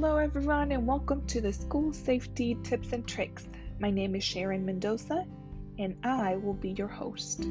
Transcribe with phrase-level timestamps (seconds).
[0.00, 3.48] Hello, everyone, and welcome to the School Safety Tips and Tricks.
[3.80, 5.26] My name is Sharon Mendoza,
[5.76, 7.44] and I will be your host.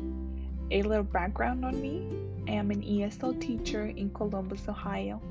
[0.72, 2.08] A little background on me
[2.48, 5.22] I am an ESL teacher in Columbus, Ohio,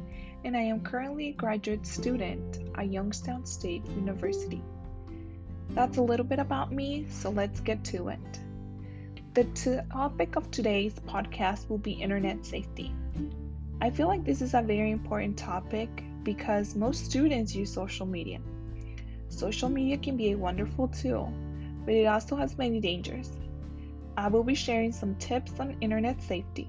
[0.45, 4.63] and I am currently a graduate student at Youngstown State University.
[5.71, 8.41] That's a little bit about me, so let's get to it.
[9.33, 9.45] The
[9.91, 12.95] topic of today's podcast will be internet safety.
[13.81, 18.41] I feel like this is a very important topic because most students use social media.
[19.29, 21.33] Social media can be a wonderful tool,
[21.85, 23.31] but it also has many dangers.
[24.17, 26.69] I will be sharing some tips on internet safety.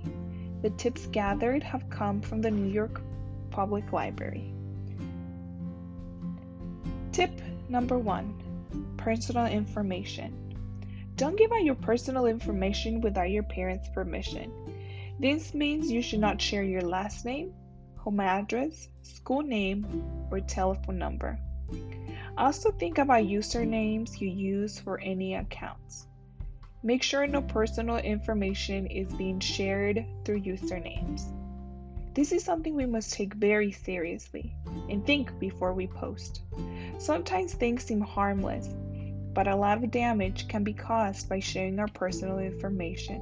[0.62, 3.02] The tips gathered have come from the New York
[3.50, 4.54] Public Library.
[7.12, 7.32] Tip
[7.68, 8.36] number one
[8.98, 10.56] personal information.
[11.16, 14.52] Don't give out your personal information without your parents' permission.
[15.20, 17.54] This means you should not share your last name,
[18.08, 19.86] home address, school name,
[20.32, 21.38] or telephone number.
[22.38, 26.08] Also, think about usernames you use for any accounts.
[26.84, 31.24] Make sure no personal information is being shared through usernames.
[32.14, 34.56] This is something we must take very seriously
[34.90, 36.44] and think before we post.
[37.00, 38.70] Sometimes things seem harmless,
[39.34, 43.22] but a lot of damage can be caused by sharing our personal information.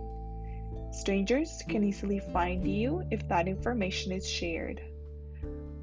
[0.95, 4.81] Strangers can easily find you if that information is shared.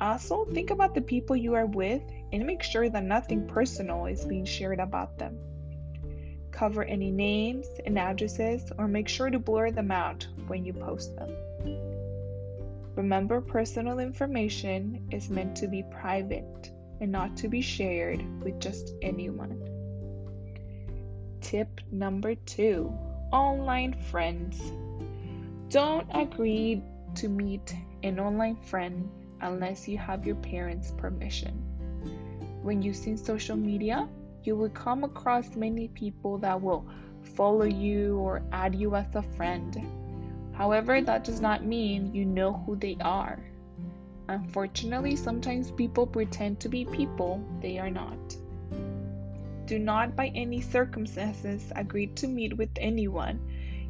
[0.00, 4.24] Also, think about the people you are with and make sure that nothing personal is
[4.24, 5.38] being shared about them.
[6.50, 11.14] Cover any names and addresses or make sure to blur them out when you post
[11.14, 11.30] them.
[12.96, 18.94] Remember, personal information is meant to be private and not to be shared with just
[19.02, 19.60] anyone.
[21.42, 22.96] Tip number two
[23.32, 24.72] online friends.
[25.70, 26.82] Don't agree
[27.14, 29.08] to meet an online friend
[29.40, 31.54] unless you have your parents' permission.
[32.62, 34.08] When using social media,
[34.44, 36.86] you will come across many people that will
[37.34, 39.80] follow you or add you as a friend.
[40.52, 43.38] However, that does not mean you know who they are.
[44.28, 48.36] Unfortunately, sometimes people pretend to be people they are not.
[49.72, 53.40] Do not, by any circumstances, agree to meet with anyone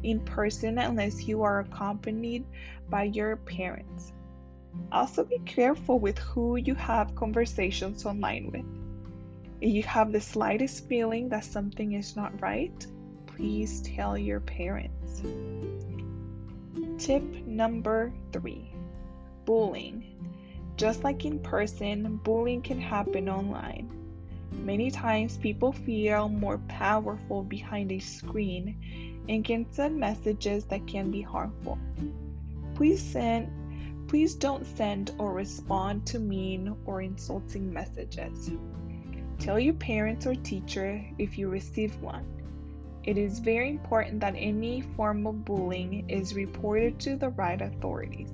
[0.01, 2.45] in person unless you are accompanied
[2.89, 4.13] by your parents.
[4.93, 8.63] Also, be careful with who you have conversations online with.
[9.59, 12.87] If you have the slightest feeling that something is not right,
[13.25, 15.21] please tell your parents.
[16.97, 18.71] Tip number three
[19.43, 20.15] bullying.
[20.77, 24.02] Just like in person, bullying can happen online.
[24.61, 31.11] Many times people feel more powerful behind a screen and can send messages that can
[31.11, 31.77] be harmful.
[32.75, 33.51] Please send
[34.07, 38.51] please don't send or respond to mean or insulting messages.
[39.39, 42.25] Tell your parents or teacher if you receive one.
[43.03, 48.29] It is very important that any form of bullying is reported to the right authorities,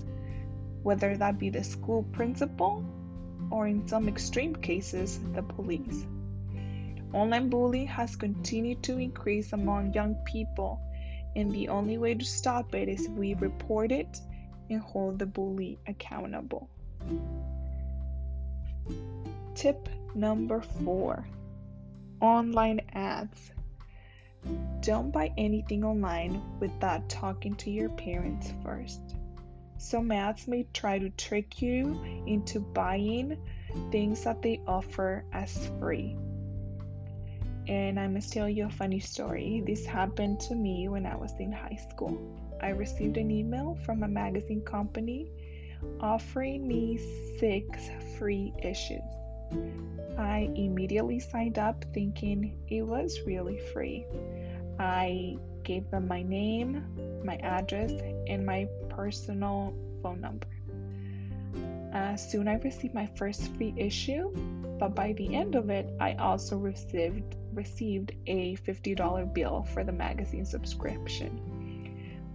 [0.84, 2.84] whether that be the school principal
[3.52, 6.06] or in some extreme cases, the police.
[7.14, 10.80] Online bullying has continued to increase among young people,
[11.36, 14.22] and the only way to stop it is we report it
[14.70, 16.70] and hold the bully accountable.
[19.56, 21.28] Tip number four
[22.22, 23.52] online ads.
[24.82, 29.16] Don't buy anything online without talking to your parents first.
[29.80, 33.38] Some ads may try to trick you into buying
[33.92, 36.18] things that they offer as free.
[37.68, 39.64] And I must tell you a funny story.
[39.66, 42.20] This happened to me when I was in high school.
[42.62, 45.32] I received an email from a magazine company
[46.02, 47.00] offering me
[47.40, 49.02] six free issues.
[50.18, 54.06] I immediately signed up thinking it was really free.
[54.78, 55.38] I
[55.70, 56.84] gave them my name,
[57.24, 57.92] my address,
[58.28, 59.72] and my personal
[60.02, 60.48] phone number.
[61.94, 64.32] Uh, soon I received my first free issue,
[64.80, 69.92] but by the end of it, I also received received a $50 bill for the
[69.92, 71.32] magazine subscription.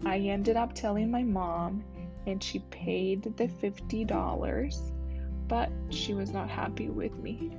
[0.07, 1.83] I ended up telling my mom,
[2.29, 4.93] and she paid the $50,
[5.49, 7.51] but she was not happy with me.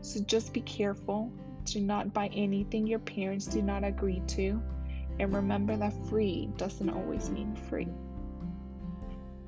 [0.00, 1.32] So just be careful.
[1.64, 4.62] Do not buy anything your parents do not agree to,
[5.18, 7.88] and remember that free doesn't always mean free.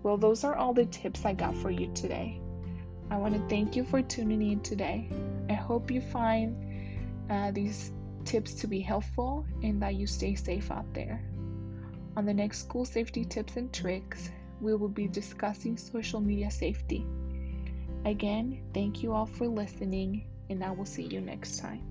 [0.03, 2.41] Well, those are all the tips I got for you today.
[3.11, 5.09] I want to thank you for tuning in today.
[5.49, 6.57] I hope you find
[7.31, 7.93] uh, these
[8.25, 11.23] tips to be helpful and that you stay safe out there.
[12.17, 14.31] On the next school safety tips and tricks,
[14.61, 17.05] we will be discussing social media safety.
[18.05, 21.83] Again, thank you all for listening, and I will see you next time.